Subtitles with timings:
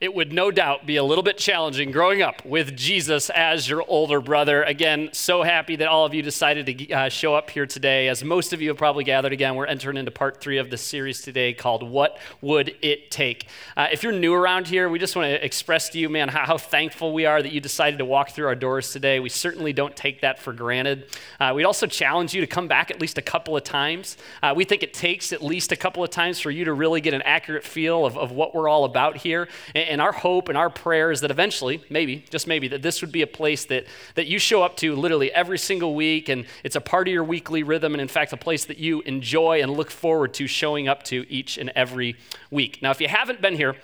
[0.00, 3.84] It would no doubt be a little bit challenging growing up with Jesus as your
[3.86, 4.64] older brother.
[4.64, 8.08] Again, so happy that all of you decided to uh, show up here today.
[8.08, 10.82] As most of you have probably gathered again, we're entering into part three of this
[10.82, 13.46] series today called What Would It Take?
[13.76, 16.44] Uh, if you're new around here, we just want to express to you, man, how,
[16.44, 19.20] how, thankful we are that you decided to walk through our doors today.
[19.20, 21.06] We certainly don't take that for granted.
[21.38, 24.16] Uh, we'd also challenge you to come back at least a couple of times.
[24.42, 27.00] Uh, we think it takes at least a couple of times for you to really
[27.00, 29.48] get an accurate feel of, of what we're all about here.
[29.88, 33.12] And our hope and our prayer is that eventually, maybe, just maybe, that this would
[33.12, 36.76] be a place that, that you show up to literally every single week and it's
[36.76, 39.72] a part of your weekly rhythm and, in fact, a place that you enjoy and
[39.72, 42.16] look forward to showing up to each and every
[42.50, 42.80] week.
[42.82, 43.76] Now, if you haven't been here,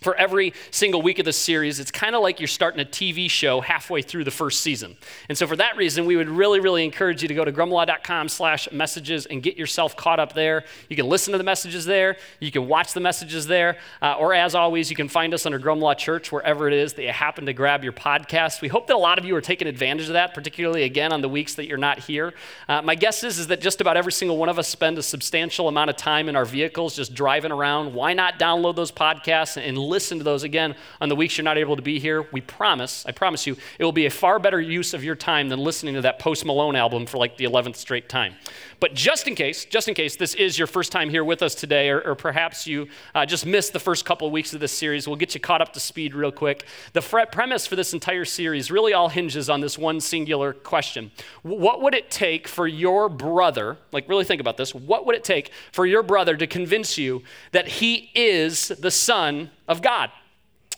[0.00, 3.30] for every single week of the series, it's kind of like you're starting a TV
[3.30, 4.96] show halfway through the first season.
[5.28, 8.30] And so for that reason, we would really, really encourage you to go to grumlaw.com
[8.30, 10.64] slash messages and get yourself caught up there.
[10.88, 12.16] You can listen to the messages there.
[12.38, 13.76] You can watch the messages there.
[14.00, 17.02] Uh, or as always, you can find us under Grumlaw Church, wherever it is that
[17.02, 18.62] you happen to grab your podcast.
[18.62, 21.20] We hope that a lot of you are taking advantage of that, particularly again on
[21.20, 22.32] the weeks that you're not here.
[22.68, 25.02] Uh, my guess is, is that just about every single one of us spend a
[25.02, 27.92] substantial amount of time in our vehicles just driving around.
[27.92, 31.58] Why not download those podcasts and listen to those again on the weeks you're not
[31.58, 34.60] able to be here, we promise, I promise you, it will be a far better
[34.60, 37.76] use of your time than listening to that Post Malone album for like the 11th
[37.76, 38.34] straight time.
[38.80, 41.54] But just in case, just in case this is your first time here with us
[41.54, 44.72] today, or, or perhaps you uh, just missed the first couple of weeks of this
[44.72, 46.64] series, we'll get you caught up to speed real quick.
[46.94, 51.10] The premise for this entire series really all hinges on this one singular question
[51.42, 55.24] What would it take for your brother, like really think about this, what would it
[55.24, 60.10] take for your brother to convince you that he is the Son of God?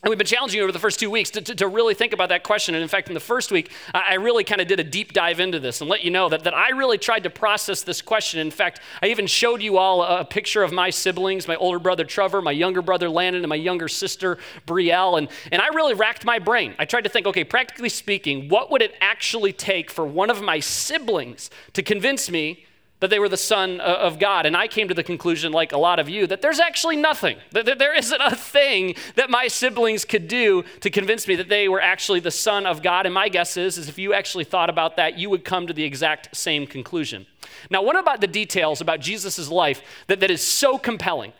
[0.02, 2.12] And we've been challenging you over the first two weeks to, to, to, really think
[2.12, 2.74] about that question.
[2.74, 5.38] And in fact, in the first week, I really kind of did a deep dive
[5.38, 8.40] into this and let you know that, that I really tried to process this question.
[8.40, 11.78] In fact, I even showed you all a, a picture of my siblings my older
[11.78, 15.18] brother Trevor, my younger brother Landon, and my younger sister Brielle.
[15.18, 16.74] And, and I really racked my brain.
[16.80, 20.42] I tried to think okay, practically speaking, what would it actually take for one of
[20.42, 22.64] my siblings to convince me
[23.02, 24.46] that they were the Son uh, of God.
[24.46, 27.36] And I came to the conclusion, like a lot of you, that there's actually nothing,
[27.50, 31.68] that there isn't a thing that my siblings could do to convince me that they
[31.68, 33.04] were actually the Son of God.
[33.04, 35.72] And my guess is, is if you actually thought about that, you would come to
[35.72, 37.26] the exact same conclusion.
[37.70, 41.32] Now, what about the details about Jesus' life that, that is so compelling?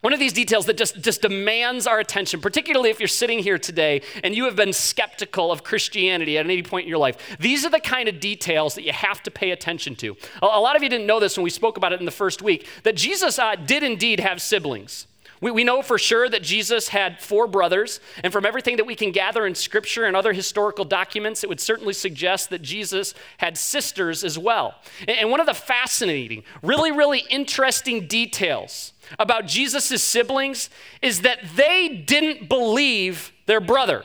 [0.00, 3.58] One of these details that just, just demands our attention, particularly if you're sitting here
[3.58, 7.36] today and you have been skeptical of Christianity at any point in your life.
[7.40, 10.16] These are the kind of details that you have to pay attention to.
[10.40, 12.12] A, a lot of you didn't know this when we spoke about it in the
[12.12, 15.08] first week, that Jesus uh, did indeed have siblings.
[15.40, 18.94] We, we know for sure that Jesus had four brothers, and from everything that we
[18.94, 23.58] can gather in scripture and other historical documents, it would certainly suggest that Jesus had
[23.58, 24.76] sisters as well.
[25.00, 30.70] And, and one of the fascinating, really, really interesting details about Jesus' siblings
[31.02, 34.04] is that they didn't believe their brother.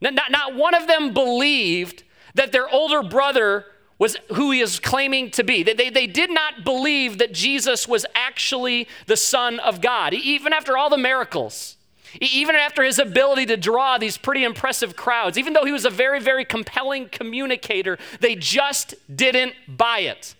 [0.00, 2.02] Not, not one of them believed
[2.34, 3.66] that their older brother
[3.98, 5.62] was who he is claiming to be.
[5.62, 10.52] They, they, they, did not believe that Jesus was actually the Son of God, even
[10.52, 11.76] after all the miracles,
[12.20, 15.90] even after his ability to draw these pretty impressive crowds, even though he was a
[15.90, 20.34] very, very compelling communicator, they just didn't buy it.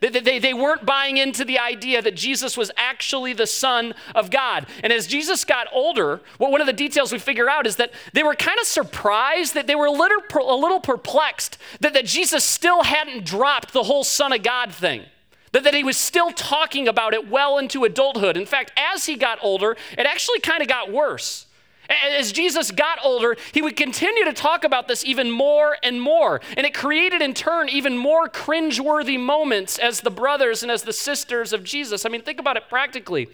[0.00, 4.30] They, they, they weren't buying into the idea that Jesus was actually the Son of
[4.30, 4.66] God.
[4.82, 7.92] And as Jesus got older, well, one of the details we figure out is that
[8.12, 12.06] they were kind of surprised that they were a little, a little perplexed that, that
[12.06, 15.04] Jesus still hadn't dropped the whole Son of God thing.
[15.52, 18.36] That, that he was still talking about it well into adulthood.
[18.36, 21.46] In fact, as he got older, it actually kind of got worse.
[21.90, 26.40] As Jesus got older, he would continue to talk about this even more and more.
[26.56, 30.92] And it created, in turn, even more cringeworthy moments as the brothers and as the
[30.92, 32.06] sisters of Jesus.
[32.06, 33.28] I mean, think about it practically.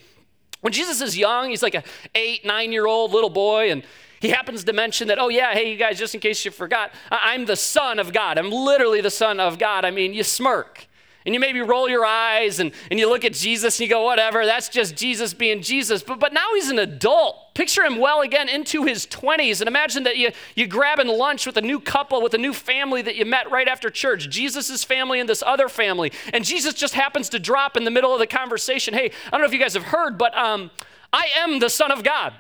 [0.63, 1.85] When Jesus is young, he's like a
[2.15, 3.85] eight, nine year old little boy, and
[4.21, 6.93] he happens to mention that, oh, yeah, hey, you guys, just in case you forgot,
[7.11, 8.39] I'm the Son of God.
[8.39, 9.85] I'm literally the Son of God.
[9.85, 10.87] I mean, you smirk.
[11.27, 14.05] And you maybe roll your eyes and, and you look at Jesus and you go,
[14.05, 16.03] whatever, that's just Jesus being Jesus.
[16.03, 17.37] But, but now he's an adult.
[17.57, 19.63] Picture him well again into his 20s.
[19.63, 23.01] And imagine that you, you grabbing lunch with a new couple, with a new family
[23.01, 26.13] that you met right after church, Jesus' family and this other family.
[26.35, 29.41] And Jesus just happens to drop in the middle of the conversation, hey, I don't
[29.41, 30.71] know if you guys have heard, but um,
[31.15, 32.35] I am the Son of God.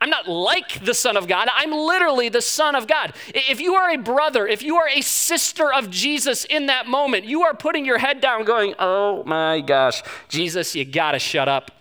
[0.00, 1.48] I'm not like the Son of God.
[1.52, 3.14] I'm literally the Son of God.
[3.34, 7.24] If you are a brother, if you are a sister of Jesus in that moment,
[7.24, 11.72] you are putting your head down going, oh my gosh, Jesus, you gotta shut up.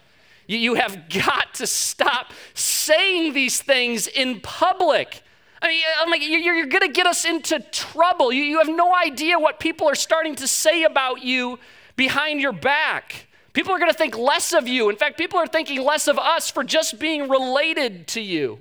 [0.47, 5.21] You, have got to stop saying these things in public.
[5.61, 8.33] I mean, I'm like, you're, you're going to get us into trouble.
[8.33, 11.59] You, you have no idea what people are starting to say about you
[11.95, 13.27] behind your back.
[13.53, 14.89] People are going to think less of you.
[14.89, 18.59] In fact, people are thinking less of us for just being related to you.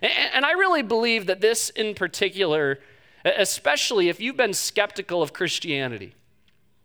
[0.00, 2.80] And I really believe that this in particular,
[3.24, 6.14] especially if you've been skeptical of Christianity,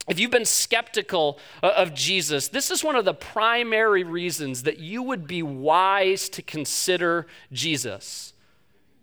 [0.07, 4.79] if you've been skeptical uh, of Jesus, this is one of the primary reasons that
[4.79, 8.33] you would be wise to consider Jesus.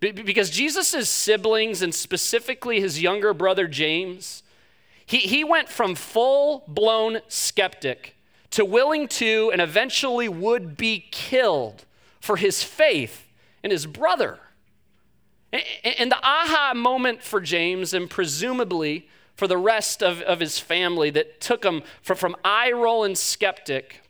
[0.00, 4.42] Because Jesus' siblings, and specifically his younger brother James,
[5.06, 8.16] he, he went from full blown skeptic
[8.50, 11.84] to willing to and eventually would be killed
[12.20, 13.28] for his faith
[13.62, 14.38] in his brother.
[15.52, 21.10] And the aha moment for James, and presumably for the rest of, of his family
[21.10, 24.00] that took him from, from eye rolling skeptic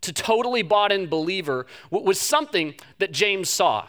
[0.00, 3.88] to totally bought in believer was something that James saw.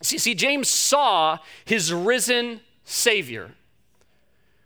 [0.00, 3.52] See, see, James saw his risen Savior,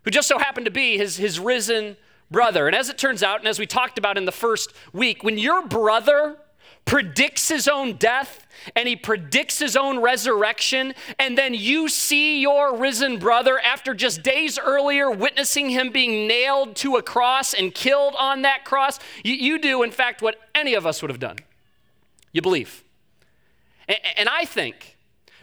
[0.05, 1.97] who just so happened to be his, his risen
[2.31, 2.67] brother.
[2.67, 5.39] And as it turns out, and as we talked about in the first week, when
[5.39, 6.37] your brother
[6.85, 8.47] predicts his own death
[8.77, 14.23] and he predicts his own resurrection, and then you see your risen brother after just
[14.23, 19.35] days earlier witnessing him being nailed to a cross and killed on that cross, you,
[19.35, 21.39] you do, in fact, what any of us would have done.
[22.33, 22.85] You believe.
[23.89, 24.90] And, and I think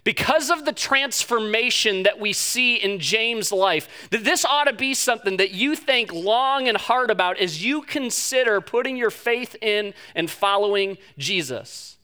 [0.07, 4.93] because of the transformation that we see in James' life, that this ought to be
[4.93, 9.93] something that you think long and hard about as you consider putting your faith in
[10.15, 11.97] and following Jesus.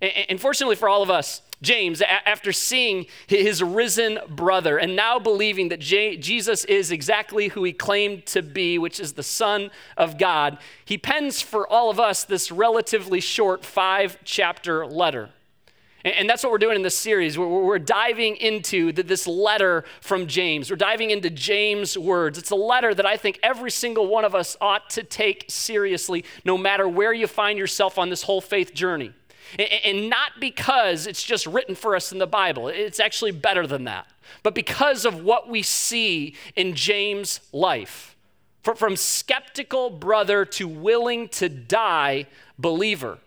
[0.00, 5.68] And fortunately for all of us, James, after seeing his risen brother and now believing
[5.70, 10.58] that Jesus is exactly who he claimed to be, which is the Son of God,
[10.84, 15.30] he pens for all of us this relatively short five chapter letter.
[16.04, 17.38] And that's what we're doing in this series.
[17.38, 20.70] We're, diving into this letter from James.
[20.70, 22.38] We're diving into James' words.
[22.38, 26.24] It's a letter that I think every single one of us ought to take seriously,
[26.44, 29.12] no matter where you find yourself on this whole faith journey.
[29.84, 33.84] And not because it's just written for us in the Bible, it's actually better than
[33.84, 34.06] that,
[34.42, 38.16] but because of what we see in James' life.
[38.76, 42.26] From skeptical brother to willing to die
[42.56, 43.18] believer.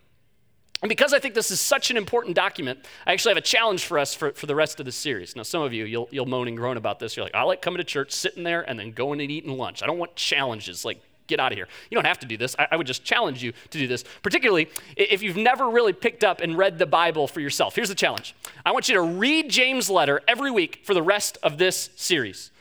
[0.82, 3.86] And because I think this is such an important document, I actually have a challenge
[3.86, 5.36] for us for, for the rest of the series.
[5.36, 7.16] Now, some of you, you'll, you'll moan and groan about this.
[7.16, 9.82] You're like, I like coming to church, sitting there, and then going and eating lunch.
[9.82, 11.68] I don't want challenges like, get out of here.
[11.90, 12.56] You don't have to do this.
[12.60, 16.24] I, I, would just challenge you to do this, particularly if you've never really picked
[16.24, 17.76] up and read the Bible for yourself.
[17.76, 18.36] Here's the challenge
[18.66, 22.52] I want you to read James' letter every week for the rest of this series.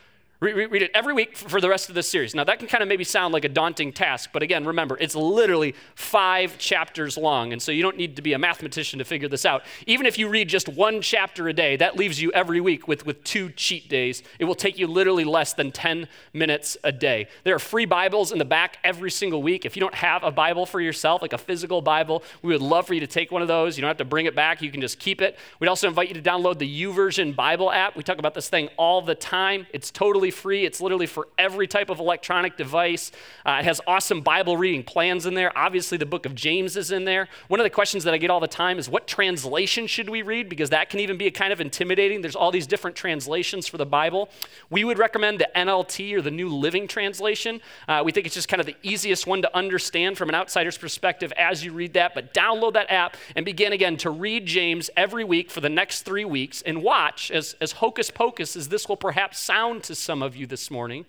[0.41, 2.35] Read it every week for the rest of this series.
[2.35, 5.15] Now, that can kind of maybe sound like a daunting task, but again, remember, it's
[5.15, 9.29] literally five chapters long, and so you don't need to be a mathematician to figure
[9.29, 9.63] this out.
[9.87, 13.07] Even if you read just one chapter a day, that leaves you every week with,
[13.07, 14.23] with two cheat days.
[14.41, 17.29] It will take you literally less than 10 minutes a day.
[17.45, 19.65] There are free Bibles in the back every single week.
[19.65, 22.89] If you don't have a Bible for yourself, like a physical Bible, we would love
[22.89, 23.79] for you to take one of those.
[23.79, 25.39] You don't have to bring it back, you can just keep it.
[25.61, 27.97] We'd also invite you to download the YouVersion Bible app.
[27.97, 30.65] We talk about this thing all the time, it's totally free.
[30.65, 33.13] It's literally for every type of electronic device.
[33.45, 35.57] Uh, it has awesome Bible reading plans in there.
[35.57, 37.29] Obviously, the book of James is in there.
[37.49, 40.23] One of the questions that I get all the time is what translation should we
[40.23, 40.49] read?
[40.49, 42.23] Because that can even be a kind of intimidating.
[42.23, 44.29] There's all these different translations for the Bible.
[44.71, 47.61] We would recommend the NLT or the New Living Translation.
[47.89, 50.79] Uh, we think it's just kind of the easiest one to understand from an outsider's
[50.79, 52.15] perspective as you read that.
[52.15, 56.03] But download that app and begin again to read James every week for the next
[56.03, 60.14] three weeks and watch as, as hocus pocus as this will perhaps sound to some
[60.23, 61.07] of you this morning,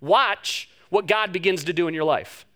[0.00, 2.46] watch what God begins to do in your life.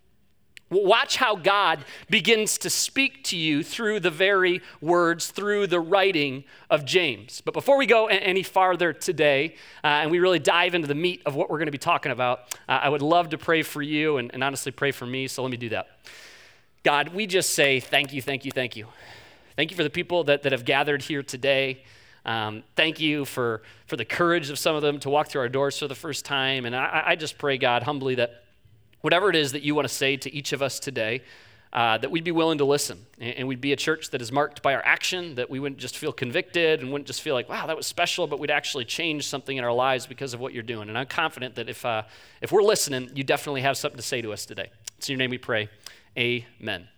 [0.70, 6.44] Watch how God begins to speak to you through the very words, through the writing
[6.70, 7.42] of James.
[7.42, 11.22] But before we go any farther today, uh, and we really dive into the meat
[11.26, 13.82] of what we're going to be talking about, uh, I would love to pray for
[13.82, 15.86] you and, and honestly pray for me, so let me do that.
[16.82, 18.88] God, we just say thank you, thank you, thank you.
[19.56, 21.82] Thank you for the people that, that have gathered here today.
[22.24, 25.48] Um, thank you for, for the courage of some of them to walk through our
[25.48, 26.64] doors for the first time.
[26.64, 28.44] And I, I just pray, God, humbly, that
[29.02, 31.22] whatever it is that you want to say to each of us today,
[31.74, 34.30] uh, that we'd be willing to listen and, and, we'd be a church that is
[34.30, 37.48] marked by our action, that we wouldn't just feel convicted and wouldn't just feel like,
[37.48, 40.54] wow, that was special, but we'd actually change something in our lives because of what
[40.54, 40.88] you're doing.
[40.88, 42.04] And I'm confident that if, uh,
[42.40, 44.70] if we're listening, you definitely have something to say to us today.
[44.98, 45.68] It's in your name we pray.
[46.16, 46.88] Amen.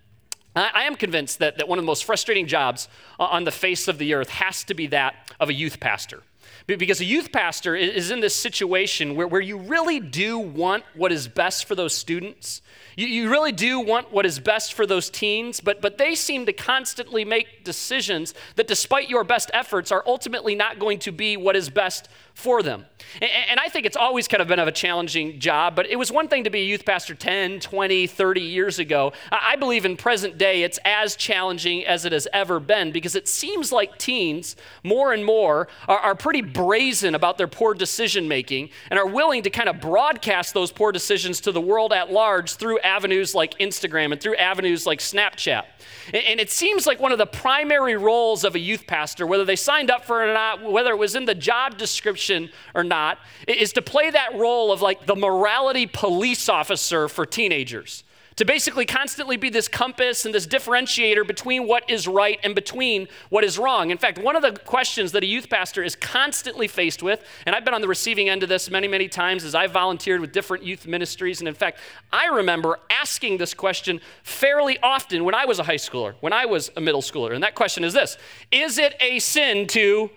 [0.56, 3.98] I am convinced that, that one of the most frustrating jobs on the face of
[3.98, 6.22] the earth has to be that of a youth pastor.
[6.66, 11.12] Because a youth pastor is in this situation where, where you really do want what
[11.12, 12.60] is best for those students.
[12.96, 16.44] You, you really do want what is best for those teens, but, but they seem
[16.46, 21.36] to constantly make decisions that, despite your best efforts, are ultimately not going to be
[21.36, 22.84] what is best for them.
[23.22, 26.12] And I think it's always kind of been of a challenging job, but it was
[26.12, 29.14] one thing to be a youth pastor 10, 20, 30 years ago.
[29.32, 33.26] I believe in present day it's as challenging as it has ever been because it
[33.26, 38.68] seems like teens, more and more, are, are pretty brazen about their poor decision making
[38.90, 42.56] and are willing to kind of broadcast those poor decisions to the world at large
[42.56, 45.64] through avenues like Instagram and through avenues like Snapchat.
[46.12, 49.56] And it seems like one of the primary roles of a youth pastor, whether they
[49.56, 52.25] signed up for it or not, whether it was in the job description
[52.74, 58.04] or not, is to play that role of like the morality police officer for teenagers
[58.36, 63.08] to basically constantly be this compass and this differentiator between what is right and between
[63.30, 63.90] what is wrong.
[63.90, 67.56] In fact, one of the questions that a youth pastor is constantly faced with, and
[67.56, 70.32] I've been on the receiving end of this many, many times as I've volunteered with
[70.32, 71.40] different youth ministries.
[71.40, 71.78] And in fact,
[72.12, 76.44] I remember asking this question fairly often when I was a high schooler, when I
[76.44, 77.34] was a middle schooler.
[77.34, 78.18] And that question is this
[78.52, 80.10] Is it a sin to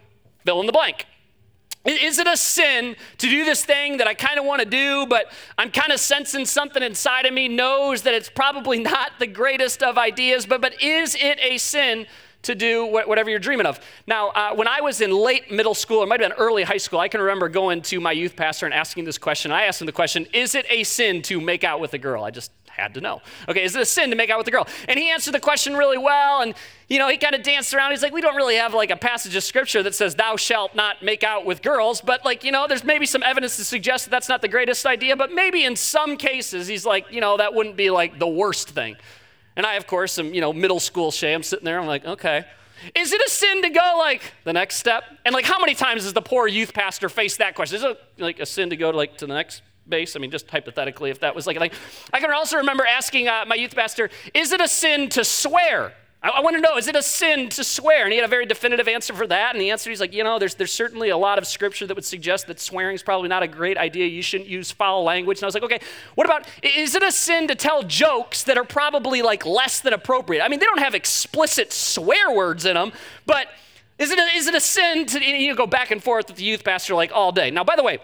[0.44, 1.06] fill in the blank?
[1.86, 5.06] Is it a sin to do this thing that I kind of want to do,
[5.08, 9.28] but I'm kind of sensing something inside of me knows that it's probably not the
[9.28, 12.06] greatest of ideas, but, but is it a sin
[12.42, 13.80] to do whatever you're dreaming of?
[14.08, 16.78] Now, uh, when I was in late middle school, or might have been early high
[16.78, 19.52] school, I can remember going to my youth pastor and asking this question.
[19.52, 22.26] I asked him the question, is it a sin to make out with a girl?
[22.26, 23.22] I just had to know.
[23.48, 24.68] Okay, is it a sin to make out with a girl?
[24.88, 26.42] And he answered the question really well.
[26.42, 26.54] And,
[26.88, 27.92] you know, he kind of danced around.
[27.92, 30.76] He's like, we don't really have like a passage of scripture that says, thou shalt
[30.76, 32.02] not make out with girls.
[32.02, 34.86] But, like, you know, there's maybe some evidence to suggest that that's not the greatest
[34.86, 35.16] idea.
[35.16, 38.70] But maybe in some cases, he's like, you know, that wouldn't be like the worst
[38.70, 38.96] thing.
[39.56, 41.34] And I, of course, am, you know, middle school Shay.
[41.34, 41.80] I'm sitting there.
[41.80, 42.46] I'm like, okay.
[42.96, 45.04] Is it a sin to go like the next step?
[45.26, 47.76] And like, how many times does the poor youth pastor face that question?
[47.76, 50.16] Is it like a sin to go like to the next base?
[50.16, 51.72] I mean, just hypothetically, if that was like thing.
[52.14, 55.94] I can also remember asking uh, my youth pastor, is it a sin to swear?
[56.22, 58.04] I, I want to know, is it a sin to swear?
[58.04, 59.56] And he had a very definitive answer for that.
[59.56, 61.96] And the answer, he's like, you know, there's, there's certainly a lot of scripture that
[61.96, 64.06] would suggest that swearing is probably not a great idea.
[64.06, 65.40] You shouldn't use foul language.
[65.40, 65.80] And I was like, okay,
[66.16, 69.94] what about, is it a sin to tell jokes that are probably like less than
[69.94, 70.44] appropriate?
[70.44, 72.92] I mean, they don't have explicit swear words in them,
[73.26, 73.48] but
[73.98, 76.38] is it a, is it a sin to you know, go back and forth with
[76.38, 77.52] the youth pastor like all day?
[77.52, 78.00] Now, by the way,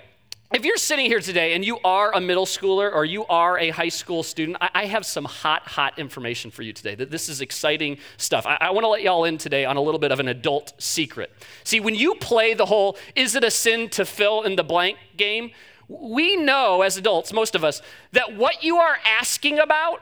[0.54, 3.70] if you're sitting here today and you are a middle schooler or you are a
[3.70, 6.96] high school student, I, I have some hot, hot information for you today.
[6.96, 8.46] That this is exciting stuff.
[8.46, 10.74] I, I want to let y'all in today on a little bit of an adult
[10.78, 11.32] secret.
[11.64, 14.98] See, when you play the whole "is it a sin to fill in the blank"
[15.18, 15.52] game,
[15.88, 20.02] we know as adults, most of us, that what you are asking about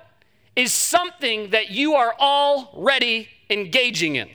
[0.56, 4.30] is something that you are already engaging in.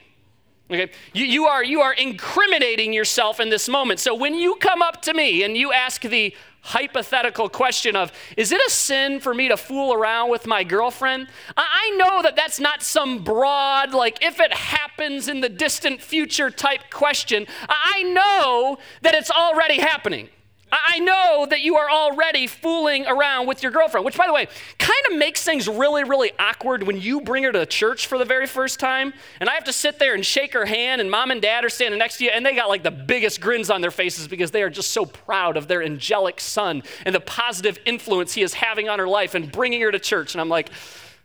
[0.71, 0.91] Okay?
[1.13, 3.99] You, you, are, you are incriminating yourself in this moment.
[3.99, 8.51] So when you come up to me and you ask the hypothetical question of, is
[8.51, 11.27] it a sin for me to fool around with my girlfriend?
[11.57, 16.51] I know that that's not some broad, like, if it happens in the distant future
[16.51, 17.47] type question.
[17.67, 20.29] I know that it's already happening.
[20.71, 24.47] I know that you are already fooling around with your girlfriend, which, by the way,
[24.77, 28.25] kind of makes things really, really awkward when you bring her to church for the
[28.25, 29.13] very first time.
[29.39, 31.69] And I have to sit there and shake her hand, and mom and dad are
[31.69, 34.51] standing next to you, and they got like the biggest grins on their faces because
[34.51, 38.53] they are just so proud of their angelic son and the positive influence he is
[38.53, 40.33] having on her life and bringing her to church.
[40.33, 40.69] And I'm like,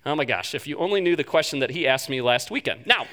[0.06, 2.86] oh my gosh, if you only knew the question that he asked me last weekend.
[2.86, 3.06] Now,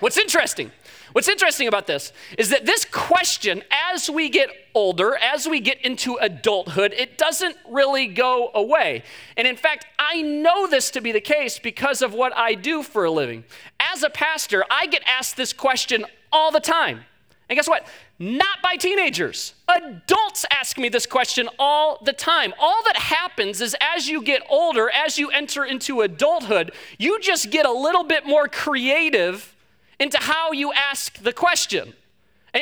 [0.00, 0.70] what's interesting
[1.14, 5.80] What's interesting about this is that this question, as we get older, as we get
[5.82, 9.04] into adulthood, it doesn't really go away.
[9.36, 12.82] And in fact, I know this to be the case because of what I do
[12.82, 13.44] for a living.
[13.78, 17.04] As a pastor, I get asked this question all the time.
[17.48, 17.86] And guess what?
[18.18, 19.54] Not by teenagers.
[19.68, 22.52] Adults ask me this question all the time.
[22.58, 27.50] All that happens is as you get older, as you enter into adulthood, you just
[27.50, 29.53] get a little bit more creative
[29.98, 31.94] into how you ask the question.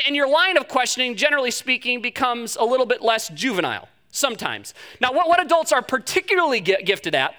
[0.07, 4.75] And your line of questioning, generally speaking, becomes a little bit less juvenile sometimes.
[5.01, 7.35] Now, what, adults are particularly gifted at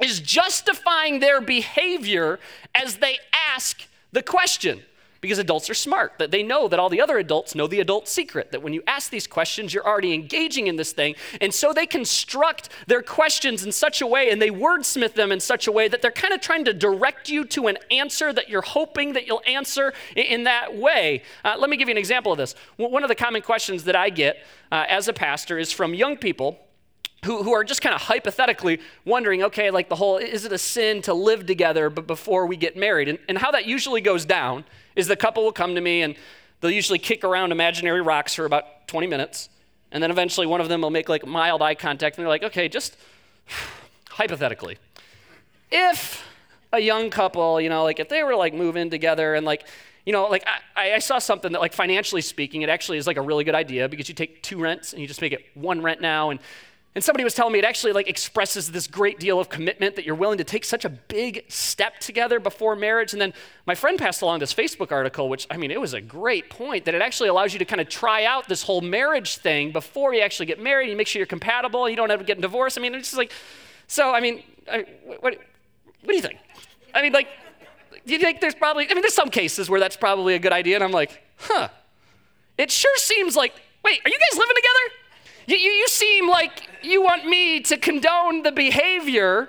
[0.00, 2.38] is justifying their behavior
[2.74, 3.18] as they
[3.54, 4.82] ask the question
[5.20, 8.08] because adults are smart that they know that all the other adults know the adult
[8.08, 11.14] secret that when you ask these questions you're already engaging in this thing.
[11.40, 15.40] And so they construct their questions in such a way and they wordsmith them in
[15.40, 18.48] such a way that they're kind of trying to direct you to an answer that
[18.48, 21.22] you're hoping that you'll answer in that way.
[21.44, 22.54] Uh, let me give you an example of this.
[22.76, 24.38] One of the common questions that i get
[24.72, 26.58] uh, as a pastor is from young people
[27.24, 30.58] who, who are just kind of hypothetically wondering, okay, like the whole, is it a
[30.58, 33.08] sin to live together but before we get married?
[33.08, 34.64] And, and how that usually goes down
[34.96, 36.14] is the couple will come to me and
[36.60, 39.50] they'll usually kick around imaginary rocks for about 20 minutes.
[39.92, 42.44] And then eventually one of them will make like mild eye contact and they're like,
[42.44, 42.96] okay, just
[44.10, 44.78] hypothetically,
[45.70, 46.26] if
[46.72, 49.66] a young couple, you know, like if they were like moving together and like,
[50.06, 50.46] you know, like
[50.76, 53.54] I, I saw something that like financially speaking, it actually is like a really good
[53.54, 56.30] idea because you take two rents and you just make it one rent now.
[56.30, 56.40] And
[56.94, 60.04] and somebody was telling me it actually like expresses this great deal of commitment that
[60.04, 63.12] you're willing to take such a big step together before marriage.
[63.12, 63.32] And then
[63.64, 66.86] my friend passed along this Facebook article, which I mean, it was a great point
[66.86, 70.14] that it actually allows you to kind of try out this whole marriage thing before
[70.14, 70.90] you actually get married.
[70.90, 71.88] You make sure you're compatible.
[71.88, 72.76] You don't ever get divorced.
[72.76, 73.32] I mean, it's just like,
[73.86, 75.38] so I mean, I, what, what
[76.08, 76.38] do you think?
[76.92, 77.28] I mean, like,
[78.04, 78.90] do you think there's probably?
[78.90, 81.68] I mean, there's some cases where that's probably a good idea, and I'm like, huh.
[82.58, 83.54] It sure seems like.
[83.82, 84.99] Wait, are you guys living together?
[85.50, 89.48] You, you, you seem like you want me to condone the behavior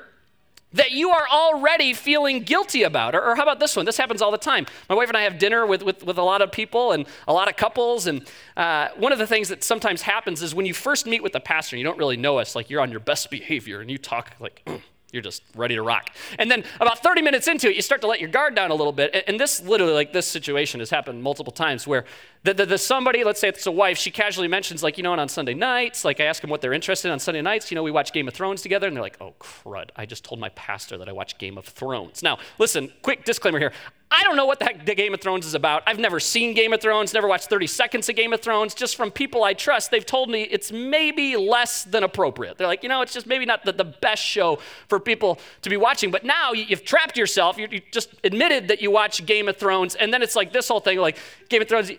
[0.74, 3.14] that you are already feeling guilty about.
[3.14, 3.86] Or, or, how about this one?
[3.86, 4.66] This happens all the time.
[4.90, 7.34] My wife and I have dinner with, with, with a lot of people and a
[7.34, 8.08] lot of couples.
[8.08, 8.26] And
[8.58, 11.40] uh, one of the things that sometimes happens is when you first meet with the
[11.40, 14.00] pastor, and you don't really know us, like you're on your best behavior and you
[14.00, 14.68] talk like,
[15.12, 16.10] you're just ready to rock.
[16.40, 18.76] And then about 30 minutes into it, you start to let your guard down a
[18.76, 19.24] little bit.
[19.28, 22.06] And this literally, like this situation has happened multiple times where
[22.44, 25.12] the, the, the, somebody, let's say it's a wife, she casually mentions, like, you know,
[25.12, 27.72] and on Sunday nights, like I ask them what they're interested in on Sunday nights,
[27.72, 30.24] you know, we watch Game of Thrones together, and they're like, oh, crud, I just
[30.24, 32.24] told my pastor that I watch Game of Thrones.
[32.24, 33.74] Now, listen, quick disclaimer here.
[34.14, 35.84] I don't know what the heck Game of Thrones is about.
[35.88, 38.74] I've never seen Game of Thrones, never watched 30 seconds of Game of Thrones.
[38.74, 42.58] Just from people I trust, they've told me it's maybe less than appropriate.
[42.58, 45.70] They're like, you know, it's just maybe not the, the best show for people to
[45.70, 46.12] be watching.
[46.12, 47.58] But now you, have trapped yourself.
[47.58, 50.68] You, you just admitted that you watch Game of Thrones, and then it's like this
[50.68, 51.90] whole thing like, Game of Thrones,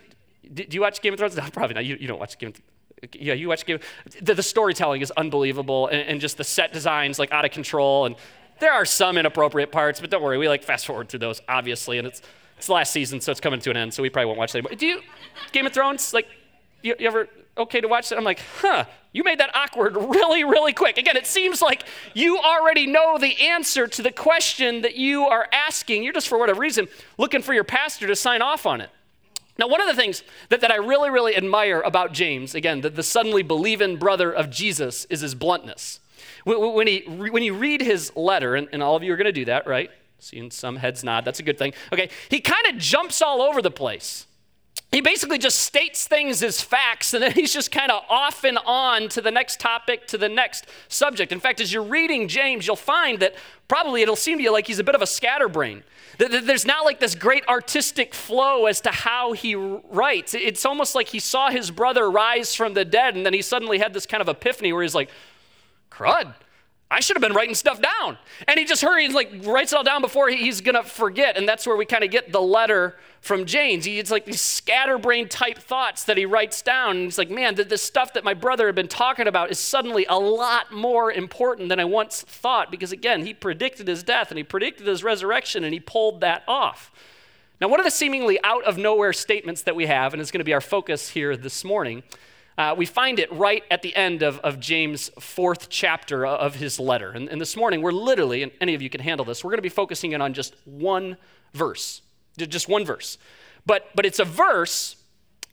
[0.52, 1.34] do you watch Game of Thrones?
[1.36, 1.86] No, probably not.
[1.86, 2.68] You, you don't watch Game of Thrones
[3.14, 3.80] yeah, you watch Game.
[4.20, 8.06] The, the storytelling is unbelievable, and, and, just the set designs like out of control.
[8.06, 8.14] And
[8.62, 11.98] there are some inappropriate parts, but don't worry, we like fast forward through those, obviously.
[11.98, 12.22] And it's
[12.56, 14.54] it's the last season, so it's coming to an end, so we probably won't watch
[14.54, 14.76] it anymore.
[14.76, 15.00] Do you
[15.50, 16.14] Game of Thrones?
[16.14, 16.28] Like,
[16.80, 17.28] you, you ever
[17.58, 18.16] okay to watch it?
[18.16, 20.96] I'm like, huh, you made that awkward really, really quick.
[20.96, 25.48] Again, it seems like you already know the answer to the question that you are
[25.52, 26.04] asking.
[26.04, 26.86] You're just, for whatever reason,
[27.18, 28.90] looking for your pastor to sign off on it.
[29.58, 32.90] Now, one of the things that, that I really, really admire about James, again, the,
[32.90, 35.98] the suddenly believing brother of Jesus, is his bluntness.
[36.44, 39.32] When, he, when you read his letter, and, and all of you are going to
[39.32, 39.90] do that, right?
[40.18, 41.72] Seeing some heads nod, that's a good thing.
[41.92, 44.26] Okay, he kind of jumps all over the place.
[44.92, 48.58] He basically just states things as facts, and then he's just kind of off and
[48.66, 51.32] on to the next topic, to the next subject.
[51.32, 53.34] In fact, as you're reading James, you'll find that
[53.68, 55.82] probably it'll seem to you like he's a bit of a scatterbrain.
[56.18, 60.34] That there's not like this great artistic flow as to how he writes.
[60.34, 63.78] It's almost like he saw his brother rise from the dead, and then he suddenly
[63.78, 65.08] had this kind of epiphany where he's like,
[65.92, 66.34] crud.
[66.92, 68.18] I should have been writing stuff down.
[68.46, 71.38] And he just hurries, like, writes it all down before he's to forget.
[71.38, 73.86] And that's where we kind of get the letter from James.
[73.86, 76.96] It's like these scatterbrain type thoughts that he writes down.
[76.96, 79.58] And he's like, man, the, the stuff that my brother had been talking about is
[79.58, 82.70] suddenly a lot more important than I once thought.
[82.70, 86.42] Because again, he predicted his death and he predicted his resurrection and he pulled that
[86.46, 86.92] off.
[87.58, 90.40] Now, one of the seemingly out of nowhere statements that we have, and it's going
[90.40, 92.02] to be our focus here this morning,
[92.58, 96.78] uh, we find it right at the end of, of James' fourth chapter of his
[96.78, 97.10] letter.
[97.10, 99.58] And, and this morning, we're literally, and any of you can handle this, we're going
[99.58, 101.16] to be focusing in on just one
[101.54, 102.02] verse.
[102.36, 103.18] Just one verse.
[103.64, 104.96] But, but it's a verse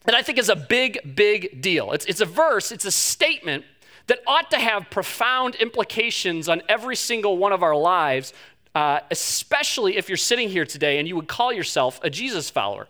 [0.06, 1.92] that I think is a big, big deal.
[1.92, 3.66] It's, it's a verse, it's a statement
[4.08, 8.34] that ought to have profound implications on every single one of our lives,
[8.76, 12.88] uh, especially if you're sitting here today and you would call yourself a Jesus follower.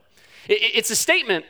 [0.47, 1.45] It, it's a statement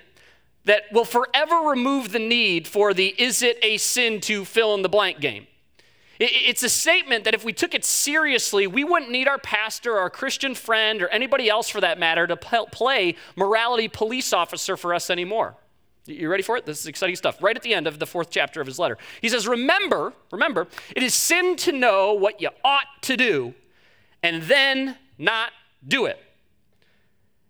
[0.65, 4.81] that will forever remove the need for the is it a sin to fill in
[4.81, 5.47] the blank game.
[6.19, 9.99] It's a statement that if we took it seriously, we wouldn't need our pastor or
[9.99, 14.93] our Christian friend or anybody else for that matter to play morality police officer for
[14.93, 15.55] us anymore.
[16.05, 16.65] You ready for it?
[16.65, 17.41] This is exciting stuff.
[17.41, 18.97] Right at the end of the fourth chapter of his letter.
[19.21, 23.53] He says, Remember, remember, it is sin to know what you ought to do
[24.21, 25.51] and then not
[25.87, 26.21] do it.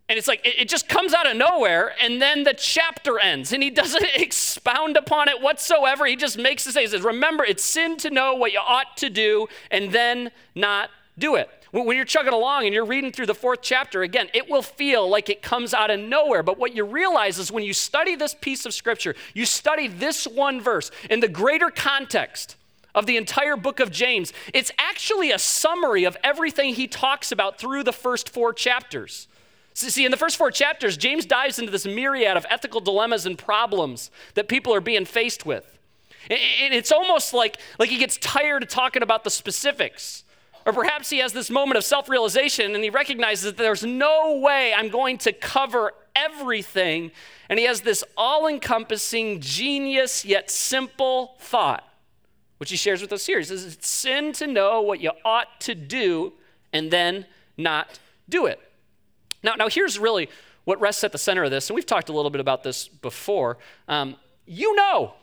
[0.10, 3.62] And it's like, it, just comes out of nowhere, and then the chapter ends, and
[3.62, 6.08] he doesn't expound upon it whatsoever.
[6.08, 8.98] He just makes it say, he says, Remember, it's sin to know what you ought
[8.98, 11.50] to do and then not do it.
[11.72, 15.08] When you're chugging along and you're reading through the fourth chapter, again, it will feel
[15.08, 16.42] like it comes out of nowhere.
[16.42, 20.26] But what you realize is when you study this piece of scripture, you study this
[20.26, 22.56] one verse in the greater context
[22.96, 27.60] of the entire book of James, it's actually a summary of everything he talks about
[27.60, 29.28] through the first four chapters.
[29.74, 33.38] See, in the first four chapters, James dives into this myriad of ethical dilemmas and
[33.38, 35.80] problems that people are being faced with.
[36.30, 40.26] And it's almost like, like he gets tired of talking about the specifics.
[40.66, 44.38] Or perhaps he has this moment of self realization and he recognizes that there's no
[44.38, 47.12] way I'm going to cover everything.
[47.50, 51.88] And he has this all encompassing, genius, yet simple thought,
[52.58, 53.40] which he shares with us here.
[53.40, 56.34] He says, It's sin to know what you ought to do
[56.74, 57.26] and then
[57.58, 58.60] not do it.
[59.44, 60.30] Now, now here's really
[60.66, 62.88] what rests at the center of this, and we've talked a little bit about this
[62.88, 63.58] before.
[63.88, 65.14] Um, you know,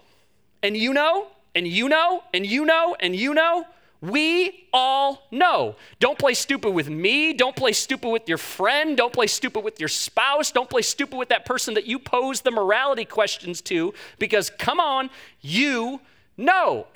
[0.63, 3.67] and you know, and you know, and you know, and you know
[4.01, 5.77] we all know.
[6.01, 7.33] Don't play stupid with me.
[7.33, 8.97] Don't play stupid with your friend.
[8.97, 10.53] Don't play stupid with your spouse.
[10.53, 14.81] Don't play stupid with that person that you pose the morality questions to because, come
[14.81, 16.01] on, you
[16.37, 16.87] know.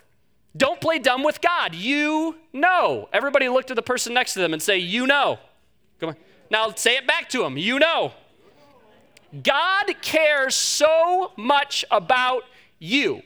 [0.56, 1.74] Don't play dumb with God.
[1.74, 3.08] You know.
[3.12, 5.38] Everybody look to the person next to them and say, You know.
[6.00, 6.16] Come on.
[6.50, 7.56] Now say it back to him.
[7.56, 8.12] You know.
[9.42, 12.42] God cares so much about
[12.80, 13.22] you,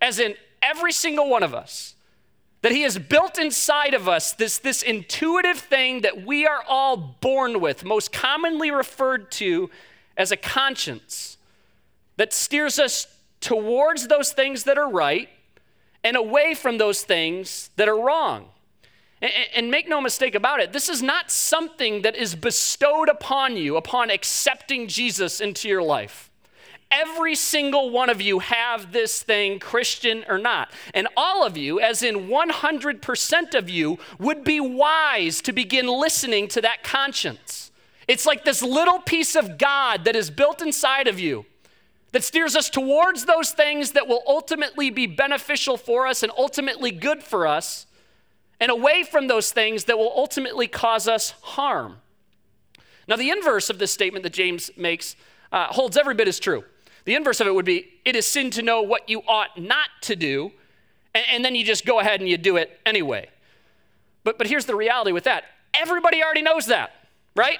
[0.00, 1.96] as in every single one of us
[2.66, 6.96] that He has built inside of us this, this intuitive thing that we are all
[6.96, 9.70] born with, most commonly referred to
[10.16, 11.36] as a conscience,
[12.16, 13.06] that steers us
[13.40, 15.28] towards those things that are right
[16.02, 18.46] and away from those things that are wrong.
[19.22, 23.76] And, make no mistake about it, this is not something that is bestowed upon you
[23.76, 26.30] upon accepting Jesus into your life.
[26.90, 30.70] Every single one of you have this thing, Christian or not.
[30.94, 36.46] And all of you, as in 100% of you, would be wise to begin listening
[36.48, 37.72] to that conscience.
[38.06, 41.46] It's like this little piece of God that is built inside of you
[42.12, 46.90] that steers us towards those things that will ultimately be beneficial for us and ultimately
[46.90, 47.86] good for us,
[48.60, 51.96] and away from those things that will ultimately cause us harm.
[53.08, 55.16] Now, the inverse of this statement that James makes
[55.52, 56.64] uh, holds every bit as true.
[57.04, 59.88] The inverse of it would be it is sin to know what you ought not
[60.02, 60.52] to do,
[61.14, 63.28] and, and then you just go ahead and you do it anyway.
[64.24, 66.92] But, but here's the reality with that everybody already knows that,
[67.34, 67.58] right?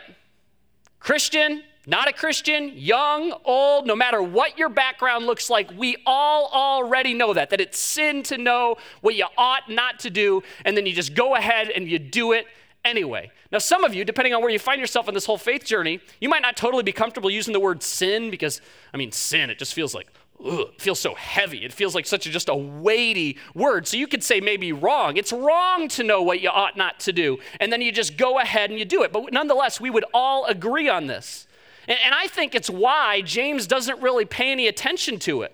[0.98, 6.50] Christian, not a Christian, young, old, no matter what your background looks like, we all
[6.52, 10.76] already know that, that it's sin to know what you ought not to do, and
[10.76, 12.46] then you just go ahead and you do it
[12.84, 13.30] anyway.
[13.52, 16.00] Now, some of you, depending on where you find yourself in this whole faith journey,
[16.20, 18.60] you might not totally be comfortable using the word sin because,
[18.92, 20.08] I mean, sin, it just feels like,
[20.44, 21.64] ugh, it feels so heavy.
[21.64, 23.86] It feels like such a, just a weighty word.
[23.86, 25.16] So you could say maybe wrong.
[25.16, 27.38] It's wrong to know what you ought not to do.
[27.60, 29.12] And then you just go ahead and you do it.
[29.12, 31.46] But nonetheless, we would all agree on this.
[31.86, 35.52] And, and I think it's why James doesn't really pay any attention to it.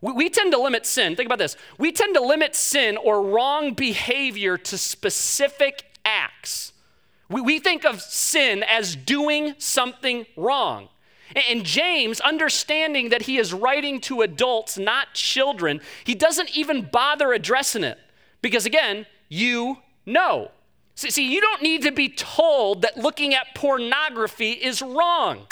[0.00, 1.16] We, we tend to limit sin.
[1.16, 1.56] Think about this.
[1.78, 6.72] We tend to limit sin or wrong behavior to specific acts.
[7.28, 10.88] We, we think of sin as doing something wrong.
[11.50, 17.32] And James, understanding that he is writing to adults, not children, he doesn't even bother
[17.32, 17.98] addressing it.
[18.40, 20.50] Because again, you know.
[20.94, 25.46] See, see, you don't need to be told that looking at pornography is wrong.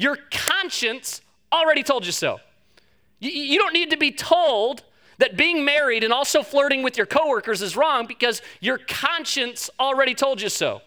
[0.00, 1.20] Your conscience
[1.52, 2.40] already told you so.
[3.18, 4.82] You, you don't need to be told
[5.18, 10.14] that being married and also flirting with your coworkers is wrong because your conscience already
[10.14, 10.80] told you so.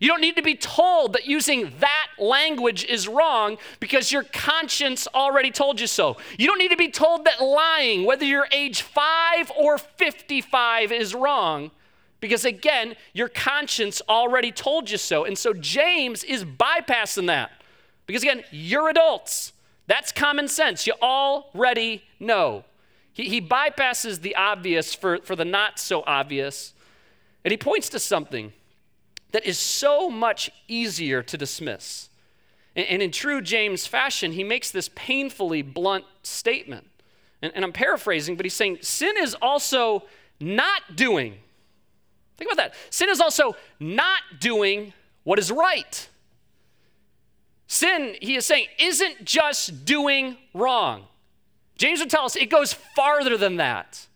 [0.00, 5.06] You don't need to be told that using that language is wrong because your conscience
[5.14, 6.16] already told you so.
[6.36, 11.14] You don't need to be told that lying, whether you're age 5 or 55, is
[11.14, 11.70] wrong
[12.18, 15.24] because, again, your conscience already told you so.
[15.24, 17.52] And so James is bypassing that
[18.06, 19.52] because, again, you're adults.
[19.86, 20.86] That's common sense.
[20.86, 22.64] You already know.
[23.12, 26.74] He, he bypasses the obvious for, for the not so obvious,
[27.44, 28.52] and he points to something
[29.32, 32.08] that is so much easier to dismiss.
[32.74, 36.86] And, and in true James fashion, he makes this painfully blunt statement.
[37.42, 40.04] And, and I'm paraphrasing, but he's saying sin is also
[40.40, 41.34] not doing.
[42.36, 42.74] Think about that.
[42.90, 44.92] Sin is also not doing
[45.24, 46.08] what is right.
[47.76, 51.04] Sin, he is saying, isn't just doing wrong.
[51.76, 54.06] James would tell us it goes farther than that.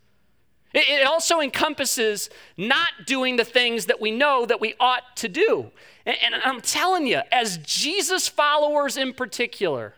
[0.72, 5.72] It, also encompasses not doing the things that we know that we ought to do.
[6.06, 9.92] And, I'm telling you, as Jesus followers in particular,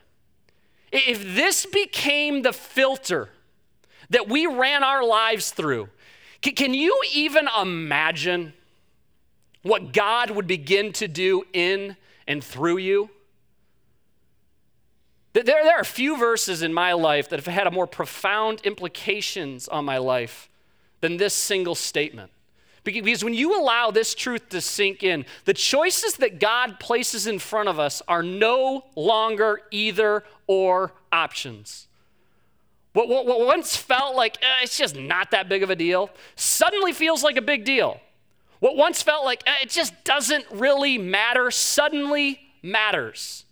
[0.91, 3.29] if this became the filter
[4.11, 5.89] that we ran our lives through,
[6.41, 8.55] can you even imagine
[9.63, 11.97] what God would begin to do in
[12.27, 13.09] and through you?
[15.33, 19.69] There, there are few verses in my life that have had a more profound implications
[19.69, 20.51] on my life
[21.01, 22.31] than this single statement.
[22.85, 27.39] Because when you allow this truth to sink in, the choices that God places in
[27.39, 31.87] front of us are no longer either or options.
[32.93, 36.11] What, what, what once felt like eh, it's just not that big of a deal
[36.37, 38.01] suddenly feels like a big deal.
[38.59, 43.45] What once felt like eh, it just doesn't really matter suddenly matters.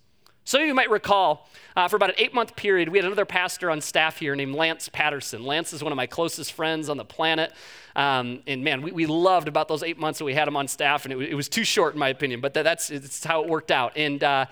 [0.44, 3.24] Some of you might recall uh, for about an eight month period, we had another
[3.24, 5.44] pastor on staff here named Lance Patterson.
[5.44, 7.53] Lance is one of my closest friends on the planet.
[7.94, 10.66] Um, and man, we, we loved about those eight months that we had him on
[10.66, 13.42] staff, and it, it was too short, in my opinion, but that, that's, it's how
[13.42, 13.92] it worked out.
[13.96, 14.46] And uh,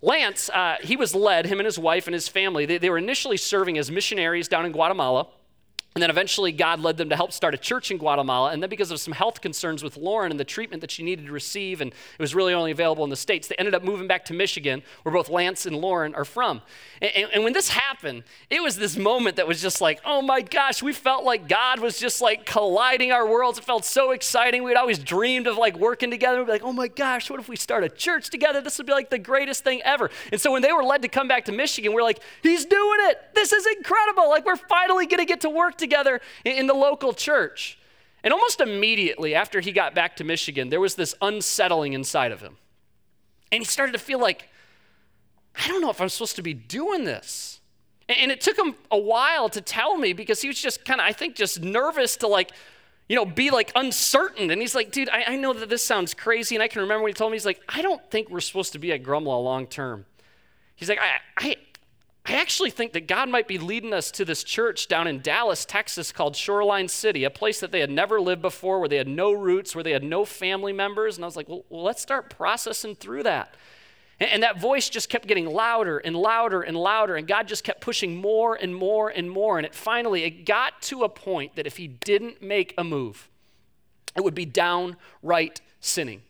[0.00, 2.98] Lance, uh, he was led, him and his wife and his family, they, they were
[2.98, 5.28] initially serving as missionaries down in Guatemala.
[5.94, 8.50] And then eventually, God led them to help start a church in Guatemala.
[8.50, 11.26] And then, because of some health concerns with Lauren and the treatment that she needed
[11.26, 14.08] to receive, and it was really only available in the States, they ended up moving
[14.08, 16.62] back to Michigan, where both Lance and Lauren are from.
[17.00, 20.20] And, and, and when this happened, it was this moment that was just like, oh
[20.20, 23.58] my gosh, we felt like God was just like colliding our worlds.
[23.58, 24.64] It felt so exciting.
[24.64, 26.38] We'd always dreamed of like working together.
[26.38, 28.60] We'd be like, oh my gosh, what if we start a church together?
[28.60, 30.10] This would be like the greatest thing ever.
[30.32, 32.98] And so, when they were led to come back to Michigan, we're like, he's doing
[33.02, 33.20] it.
[33.32, 34.28] This is incredible.
[34.28, 37.78] Like, we're finally going to get to work together in in the local church.
[38.22, 42.40] And almost immediately after he got back to Michigan, there was this unsettling inside of
[42.40, 42.56] him.
[43.52, 44.48] And he started to feel like,
[45.54, 47.60] I don't know if I'm supposed to be doing this.
[48.08, 51.06] And it took him a while to tell me because he was just kind of,
[51.06, 52.50] I think, just nervous to like,
[53.08, 54.50] you know, be like uncertain.
[54.50, 56.56] And he's like, dude, I, I, know that this sounds crazy.
[56.56, 58.72] And I can remember when he told me, he's like, I don't think we're supposed
[58.72, 60.06] to be at Grumlaw long term.
[60.76, 61.53] He's like, I, I,
[62.26, 65.66] I actually think that God might be leading us to this church down in Dallas,
[65.66, 69.08] Texas, called Shoreline City, a place that they had never lived before, where they had
[69.08, 71.16] no roots, where they had no family members.
[71.16, 73.54] And I was like, well, let's start processing through that.
[74.18, 77.62] And, and that voice just kept getting louder and louder and louder, and God just
[77.62, 79.58] kept pushing more and more and more.
[79.58, 83.28] And it finally, it got to a point that if he didn't make a move,
[84.16, 86.22] it would be downright sinning.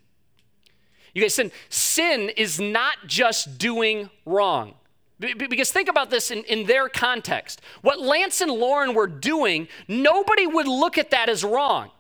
[1.15, 4.75] You guys, sin, sin is not just doing wrong.
[5.37, 7.61] Because think about this in, in their context.
[7.83, 11.91] What Lance and Lauren were doing, nobody would look at that as wrong.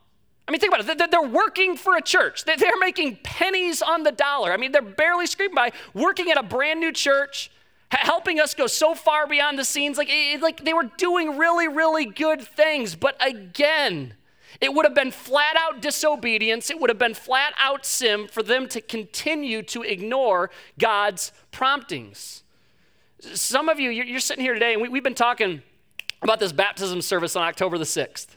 [0.46, 1.10] I mean, think about it.
[1.10, 2.44] They're working for a church.
[2.44, 4.52] They're making pennies on the dollar.
[4.52, 7.50] I mean, they're barely scraping by, working at a brand new church,
[7.90, 9.96] helping us go so far beyond the scenes.
[9.96, 10.10] Like,
[10.40, 12.94] like they were doing really, really good things.
[12.94, 14.14] But again,
[14.60, 16.70] it would have been flat out disobedience.
[16.70, 22.42] It would have been flat out sin for them to continue to ignore God's promptings.
[23.20, 25.62] Some of you, you're, sitting here today, and we, we've been talking
[26.22, 28.36] about this baptism service on October the 6th.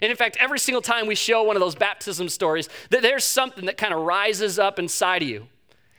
[0.00, 3.24] And in fact, every single time we show one of those baptism stories, that there's
[3.24, 5.48] something that kind of rises up inside of you.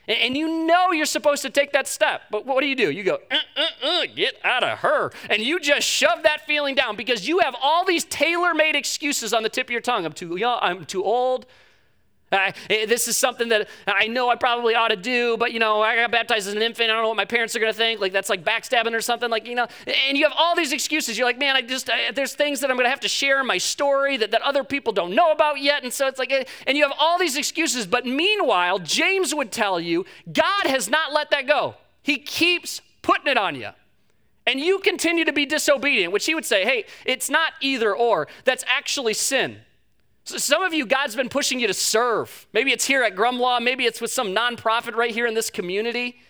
[0.08, 2.22] And, and, you know you're supposed to take that step.
[2.30, 2.90] But what do you do?
[2.90, 5.12] You go, uh, uh, uh, get out of her.
[5.28, 9.32] And you just shove that feeling down because you have all these tailor made excuses
[9.34, 10.04] on the tip of your tongue.
[10.06, 11.46] I'm too young, I'm too old,
[12.32, 15.58] I, eh, this is something that I know I probably ought to do, but you
[15.58, 16.90] know, I got baptized as an infant.
[16.90, 18.00] I don't know what my parents are going to think.
[18.00, 19.30] Like that's like backstabbing or something.
[19.30, 19.66] Like you know,
[20.08, 21.18] and you have all these excuses.
[21.18, 23.40] You're like, man, I just I, there's things that I'm going to have to share
[23.40, 26.32] in my story that, that other people don't know about yet, and so it's like,
[26.32, 27.86] eh, and you have all these excuses.
[27.86, 31.74] But meanwhile, James would tell you, God has not let that go.
[32.02, 33.70] He keeps putting it on you.
[34.46, 38.26] And you continue to be disobedient, which he would say, hey, it's not either or.
[38.44, 39.58] That's actually sin.
[40.24, 42.46] So some of you, God's been pushing you to serve.
[42.52, 46.20] Maybe it's here at Grumlaw, maybe it's with some nonprofit right here in this community.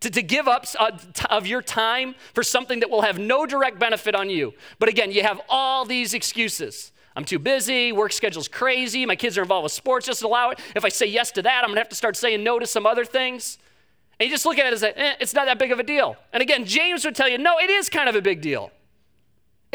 [0.00, 0.90] To, to give up uh,
[1.30, 4.52] of your time for something that will have no direct benefit on you.
[4.78, 6.92] But again, you have all these excuses.
[7.16, 10.58] I'm too busy, work schedule's crazy, my kids are involved with sports, just allow it.
[10.74, 12.86] If I say yes to that, I'm gonna have to start saying no to some
[12.86, 13.56] other things.
[14.18, 15.82] And you just look at it as, a, eh, it's not that big of a
[15.82, 16.16] deal.
[16.32, 18.72] And again, James would tell you, no, it is kind of a big deal.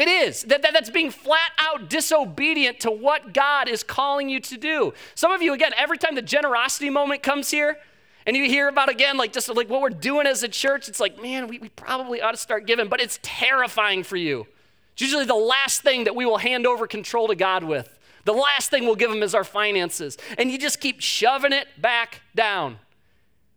[0.00, 0.44] It is.
[0.44, 4.94] That, that, that's being flat out disobedient to what God is calling you to do.
[5.14, 7.76] Some of you, again, every time the generosity moment comes here,
[8.24, 11.00] and you hear about again, like just like what we're doing as a church, it's
[11.00, 14.46] like, man, we, we probably ought to start giving, but it's terrifying for you.
[14.94, 17.98] It's usually the last thing that we will hand over control to God with.
[18.24, 20.16] The last thing we'll give Him is our finances.
[20.38, 22.78] And you just keep shoving it back down.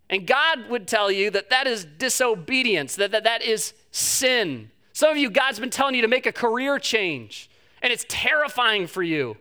[0.10, 4.72] And God would tell you that that is disobedience, that that, that is sin.
[4.94, 7.50] Some of you, God's been telling you to make a career change,
[7.82, 9.36] and it's terrifying for you.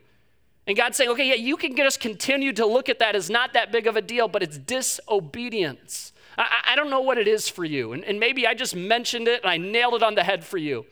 [0.67, 3.53] And God's saying, okay, yeah, you can just continue to look at that as not
[3.53, 6.12] that big of a deal, but it's disobedience.
[6.38, 7.93] I, I don't know what it is for you.
[7.93, 10.57] And, and, maybe I just mentioned it and I nailed it on the head for
[10.57, 10.87] you.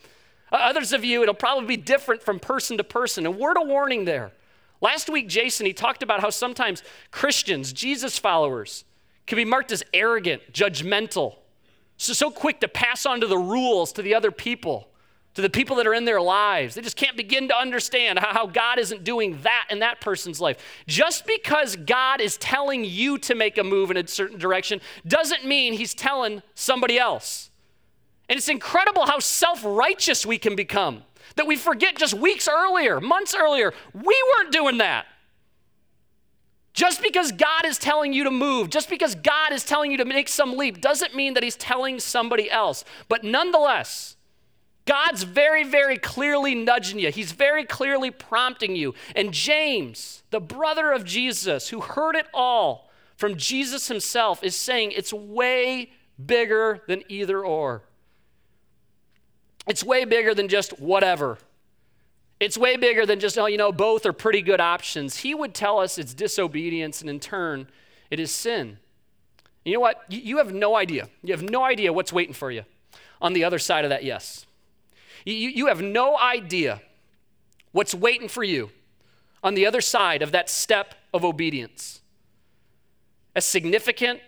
[0.53, 3.25] Others of you, it'll probably be different from person to person.
[3.25, 4.33] A word of warning there.
[4.81, 8.85] Last week, Jason, he talked about how sometimes Christians, Jesus followers,
[9.27, 11.37] can be marked as arrogant, judgmental,
[12.00, 14.88] so, so quick to pass on to the rules to the other people,
[15.34, 16.74] to the people that are in their lives.
[16.74, 20.40] They just can't begin to understand how, how God isn't doing that in that person's
[20.40, 20.56] life.
[20.86, 25.44] Just because God is telling you to make a move in a certain direction doesn't
[25.44, 27.50] mean He's telling somebody else.
[28.30, 31.02] And it's incredible how self righteous we can become
[31.36, 35.04] that we forget just weeks earlier, months earlier, we weren't doing that.
[36.80, 40.06] Just because God is telling you to move, just because God is telling you to
[40.06, 42.86] make some leap, doesn't mean that He's telling somebody else.
[43.06, 44.16] But nonetheless,
[44.86, 47.10] God's very, very clearly nudging you.
[47.10, 48.94] He's very clearly prompting you.
[49.14, 54.92] And James, the brother of Jesus, who heard it all from Jesus himself, is saying
[54.92, 55.90] it's way
[56.24, 57.82] bigger than either or.
[59.66, 61.36] It's way bigger than just whatever.
[62.40, 65.18] It's way bigger than just, oh, you know, both are pretty good options.
[65.18, 67.68] He would tell us it's disobedience, and in turn,
[68.11, 68.79] it is sin.
[69.64, 70.03] You know what?
[70.09, 71.11] You have no idea.
[71.22, 72.64] You have no idea what's waiting for you
[73.20, 74.46] on the other side of that yes.
[75.26, 76.81] You, you have no idea
[77.72, 78.70] what's waiting for you
[79.42, 82.00] on the other side of that step of obedience.
[83.37, 84.20] As significant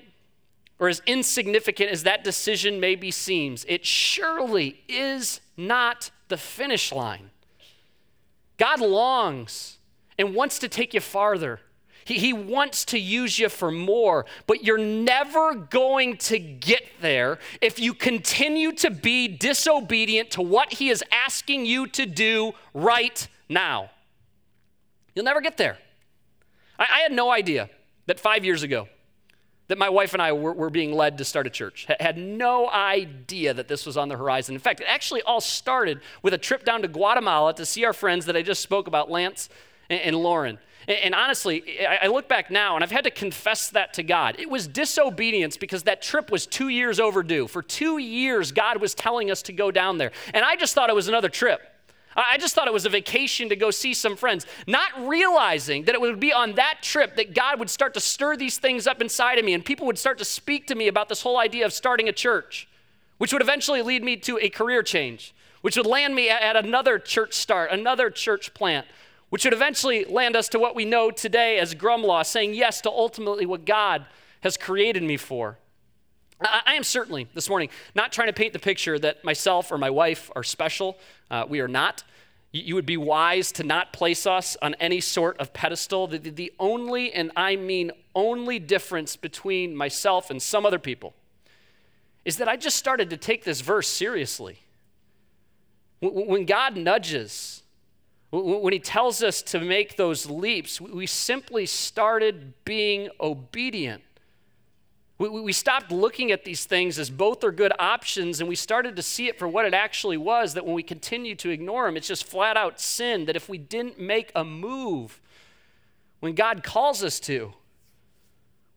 [0.79, 7.31] or as insignificant as that decision maybe seems, it surely is not the finish line.
[8.62, 9.79] God longs
[10.16, 11.59] and wants to take you farther.
[12.05, 17.40] He, he wants to use you for more, but you're never going to get there
[17.61, 23.27] if you continue to be disobedient to what He is asking you to do right
[23.48, 23.90] now.
[25.16, 25.77] You'll never get there.
[26.79, 27.68] I, I had no idea
[28.07, 28.87] that five years ago,
[29.68, 31.87] that my wife and I were, were, being led to start a church.
[31.88, 34.55] H- had no idea that this was on the horizon.
[34.55, 37.92] In fact, it actually all started with a trip down to Guatemala to see our
[37.92, 39.48] friends that I just spoke about, Lance
[39.88, 40.59] and, and Lauren.
[40.88, 44.03] And, and honestly, I, I look back now and I've had to confess that to
[44.03, 44.37] God.
[44.38, 47.46] It was disobedience because that trip was two years overdue.
[47.46, 50.12] For two years, God was telling us to go down there.
[50.35, 51.61] And I just thought it was another trip.
[52.16, 55.94] I just thought it was a vacation to go see some friends, not realizing that
[55.94, 59.01] it would be on that trip that God would start to stir these things up
[59.01, 61.64] inside of me and people would start to speak to me about this whole idea
[61.64, 62.68] of starting a church,
[63.18, 66.98] which would eventually lead me to a career change, which would land me at another
[66.98, 68.87] church start, another church plant,
[69.31, 72.90] which would eventually land us to what we know today as Grumlaw, saying yes to
[72.90, 74.05] ultimately what God
[74.42, 75.57] has created me for.
[76.44, 79.90] I am certainly this morning not trying to paint the picture that myself or my
[79.90, 80.98] wife are special.
[81.31, 82.05] Uh, we are not.
[82.52, 86.07] You would be wise to not place us on any sort of pedestal.
[86.07, 91.14] The, the only, and I mean only, difference between myself and some other people
[92.24, 94.61] is that I just started to take this verse seriously.
[96.00, 97.62] When God nudges
[98.33, 104.02] when he tells us to make those leaps, we simply started being obedient.
[105.30, 109.02] We, stopped looking at these things as both are good options and we started to
[109.02, 112.08] see it for what it actually was that when we continue to ignore them, it's
[112.08, 113.26] just flat out sin.
[113.26, 115.20] That if we didn't make a move
[116.20, 117.52] when God calls us to,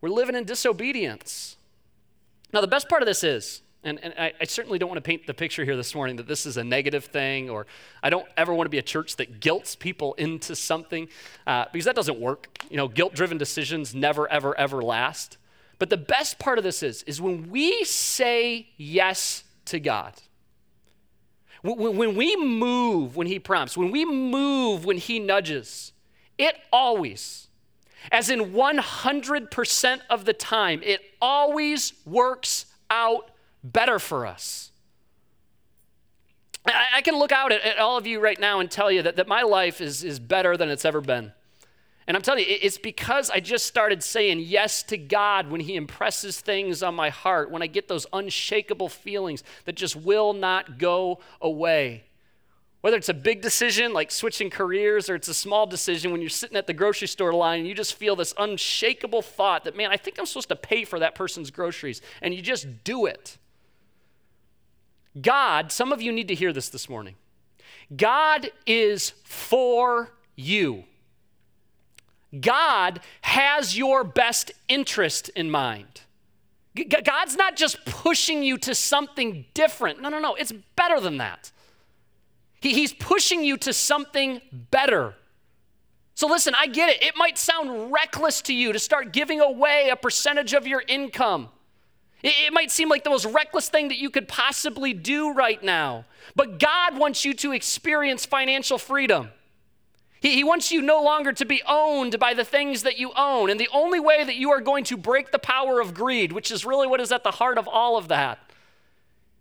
[0.01, 1.57] we're living in disobedience.
[2.53, 5.07] Now, the best part of this is and, and I, I, certainly don't want to
[5.07, 7.67] paint the picture here this morning that this is a negative thing, or
[8.01, 11.07] I don't ever want to be a church that guilts people into something,
[11.45, 12.47] uh, because that doesn't work.
[12.71, 15.37] You know, guilt driven decisions never, ever, ever last.
[15.77, 20.13] But the best part of this is, is when we say yes to God,
[21.61, 25.91] when, we move when He prompts, when we move when He nudges,
[26.37, 27.47] it always,
[28.11, 33.31] as in 100% of the time, it always works out
[33.63, 34.71] better for us.
[36.67, 39.01] I, I can look out at, at, all of you right now and tell you
[39.03, 41.31] that, that my life is, is better than it's ever been.
[42.07, 45.75] And I'm telling you, it's because I just started saying yes to God when He
[45.75, 50.77] impresses things on my heart, when I get those unshakable feelings that just will not
[50.77, 52.03] go away.
[52.81, 56.29] Whether it's a big decision like switching careers or it's a small decision when you're
[56.29, 59.89] sitting at the grocery store line and you just feel this unshakable thought that, man,
[59.89, 62.03] I think I'm supposed to pay for that person's groceries.
[62.21, 63.39] And you just do it.
[65.19, 67.15] God, some of you need to hear this this morning.
[67.95, 70.83] God is for you.
[72.41, 76.01] God has your best interest in mind.
[77.03, 80.01] God's not just pushing you to something different.
[80.01, 80.35] No, no, no.
[80.35, 81.51] It's better than that.
[82.59, 85.15] he's pushing you to something better.
[86.15, 87.03] So, listen, I get it.
[87.03, 91.49] It might sound reckless to you to start giving away a percentage of your income.
[92.23, 95.61] It, it might seem like the most reckless thing that you could possibly do right
[95.61, 96.05] now.
[96.35, 99.29] But God wants you to experience financial freedom.
[100.25, 103.51] He, he wants you no longer to be owned by the things that you own.
[103.51, 106.49] And the only way that you are going to break the power of greed, which
[106.49, 108.39] is really what is at the heart of all of that,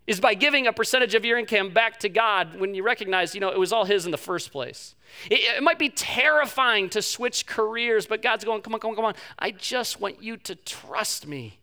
[0.05, 3.41] is by giving a percentage of your income back to God when you recognize, you
[3.41, 4.93] know, it was all His in the first place.
[5.31, 8.95] It, it, might be terrifying to switch careers, but God's going, come on, come on,
[8.95, 9.15] come on.
[9.39, 11.61] I just want you to trust me.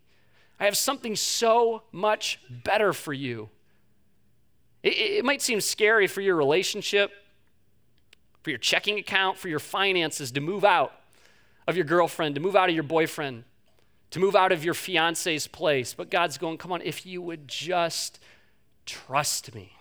[0.58, 3.50] I have something so much better for you.
[4.82, 7.12] It, it might seem scary for your relationship,
[8.42, 10.92] for your checking account, for your finances to move out
[11.66, 13.44] of your girlfriend, to move out of your boyfriend,
[14.10, 15.94] to move out of your fiance's place.
[15.94, 18.18] But God's going, come on, if you would just
[18.84, 19.72] trust me,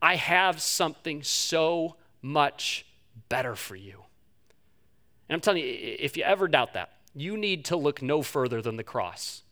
[0.00, 2.86] I have something so much
[3.28, 4.04] better for you.
[5.28, 8.60] And I'm telling you, if you ever doubt that, you need to look no further
[8.60, 9.42] than the cross.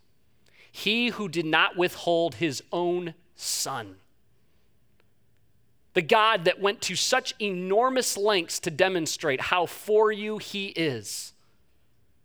[0.70, 3.97] He who did not withhold his own son.
[5.95, 11.32] The God that went to such enormous lengths to demonstrate how for you he is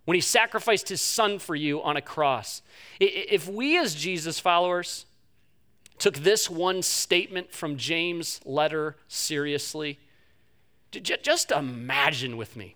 [0.06, 2.64] when he sacrificed his son for you on a cross.
[3.00, 5.06] If we, as Jesus followers,
[6.00, 10.00] took this one statement from James' letter seriously,
[10.92, 12.76] just imagine with me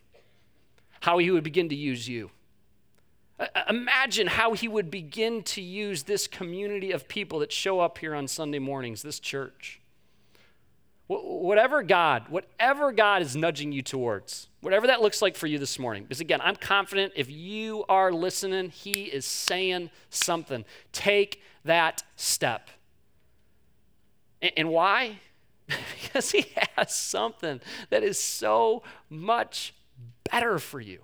[1.00, 2.30] how he would begin to use you.
[3.68, 8.14] Imagine how he would begin to use this community of people that show up here
[8.14, 9.82] on Sunday mornings, this church.
[11.22, 15.78] Whatever God, whatever God is nudging you towards, whatever that looks like for you this
[15.78, 16.03] morning.
[16.03, 20.66] Because again, I'm confident if you are listening, He is saying something.
[20.91, 22.70] Take that step.
[24.57, 25.20] And why?
[26.01, 26.45] because He
[26.76, 29.74] has something that is so much
[30.30, 30.99] better for you.